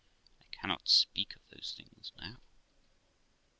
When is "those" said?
1.51-1.75